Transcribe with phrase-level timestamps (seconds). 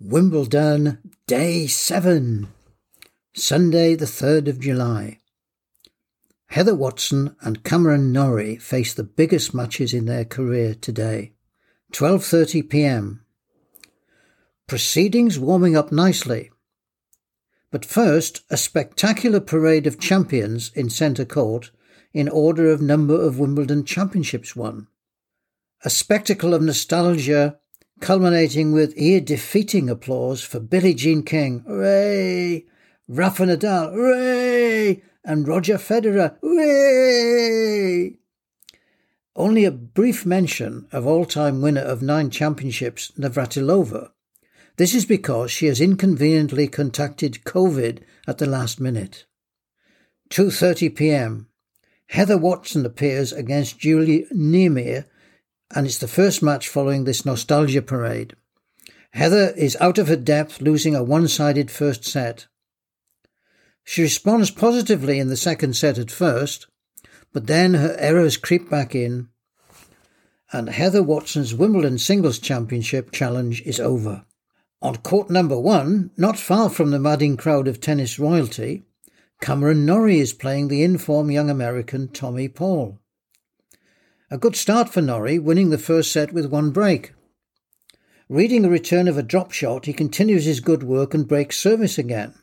[0.00, 2.48] Wimbledon, Day 7,
[3.32, 5.20] Sunday, the 3rd of July.
[6.46, 11.32] Heather Watson and Cameron Norrie face the biggest matches in their career today.
[11.92, 13.24] 12:30 p.m.
[14.66, 16.50] Proceedings warming up nicely.
[17.70, 21.70] But first, a spectacular parade of champions in centre court
[22.12, 24.88] in order of number of Wimbledon championships won.
[25.84, 27.60] A spectacle of nostalgia
[28.00, 32.64] culminating with ear-defeating applause for Billie Jean King, hooray!
[33.08, 35.02] Rafa Nadal, hooray!
[35.24, 38.18] And Roger Federer, hooray!
[39.36, 44.10] Only a brief mention of all-time winner of nine championships, Navratilova.
[44.76, 49.24] This is because she has inconveniently contacted COVID at the last minute.
[50.30, 51.48] 2.30 p.m.
[52.08, 55.04] Heather Watson appears against Julie Niemeier
[55.74, 58.34] and it's the first match following this nostalgia parade.
[59.10, 62.46] Heather is out of her depth, losing a one sided first set.
[63.84, 66.66] She responds positively in the second set at first,
[67.32, 69.28] but then her errors creep back in,
[70.52, 74.24] and Heather Watson's Wimbledon Singles Championship challenge is over.
[74.80, 78.84] On court number one, not far from the madding crowd of tennis royalty,
[79.40, 83.00] Cameron Norrie is playing the in-form young American Tommy Paul.
[84.34, 87.12] A good start for Norrie, winning the first set with one break.
[88.28, 91.98] Reading a return of a drop shot, he continues his good work and breaks service
[91.98, 92.34] again.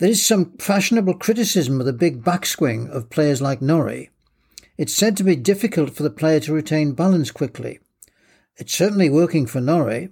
[0.00, 4.10] There is some fashionable criticism of the big backswing of players like Norrie.
[4.76, 7.80] It's said to be difficult for the player to retain balance quickly.
[8.58, 10.10] It's certainly working for Norrie.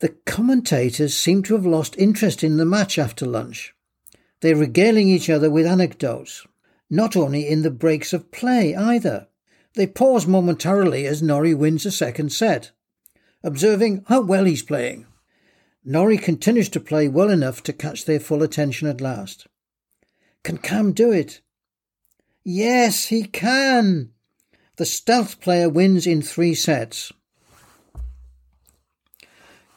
[0.00, 3.74] The commentators seem to have lost interest in the match after lunch.
[4.42, 6.46] They're regaling each other with anecdotes,
[6.90, 9.27] not only in the breaks of play either.
[9.78, 12.72] They pause momentarily as Norrie wins a second set,
[13.44, 15.06] observing how well he's playing.
[15.84, 19.46] Norrie continues to play well enough to catch their full attention at last.
[20.42, 21.42] Can Cam do it?
[22.42, 24.10] Yes, he can!
[24.78, 27.12] The stealth player wins in three sets.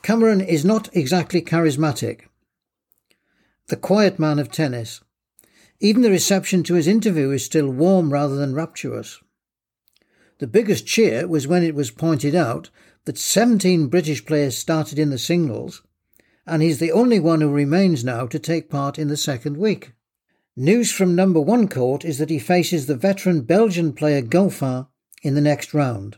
[0.01, 2.22] Cameron is not exactly charismatic.
[3.67, 5.01] The quiet man of tennis.
[5.79, 9.19] Even the reception to his interview is still warm rather than rapturous.
[10.41, 12.72] The biggest cheer was when it was pointed out
[13.06, 15.84] that 17 British players started in the singles,
[16.47, 19.91] and he's the only one who remains now to take part in the second week.
[20.56, 24.88] News from number one court is that he faces the veteran Belgian player Goffin
[25.22, 26.18] in the next round.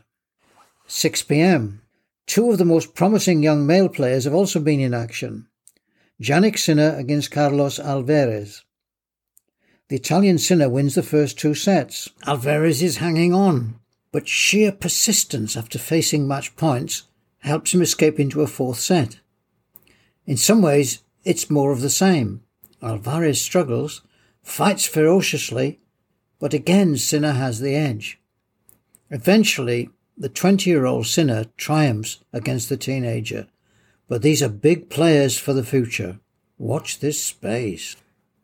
[0.86, 1.82] 6 pm.
[2.26, 5.48] Two of the most promising young male players have also been in action.
[6.18, 8.62] Jannik Sinner against Carlos Alcaraz.
[9.88, 12.08] The Italian Sinner wins the first two sets.
[12.26, 13.80] Alcaraz is hanging on,
[14.14, 17.02] but sheer persistence after facing match points
[17.38, 19.18] helps him escape into a fourth set.
[20.24, 22.40] In some ways, it's more of the same.
[22.80, 24.02] Alcaraz struggles,
[24.40, 25.80] fights ferociously,
[26.38, 28.20] but again Sinner has the edge.
[29.10, 33.48] Eventually, the 20 year old Sinner triumphs against the teenager,
[34.06, 36.20] but these are big players for the future.
[36.56, 37.96] Watch this space.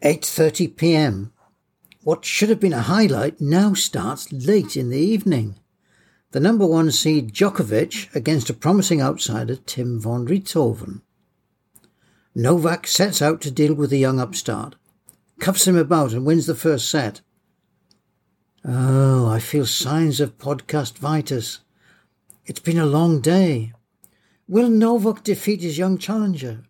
[0.02, 1.32] 8:30 p.m.
[2.02, 5.56] What should have been a highlight now starts late in the evening.
[6.30, 11.02] The number one seed Djokovic against a promising outsider Tim van Rijthoven.
[12.34, 14.76] Novak sets out to deal with the young upstart,
[15.40, 17.20] cuffs him about and wins the first set.
[18.64, 21.58] Oh, I feel signs of podcastvitis.
[22.46, 23.74] It's been a long day.
[24.48, 26.64] Will Novak defeat his young challenger?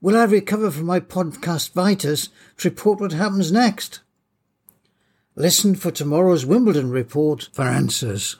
[0.00, 2.28] Will I recover from my podcastvitis
[2.58, 4.00] to report what happens next?
[5.34, 8.36] Listen for tomorrow's Wimbledon report for answers.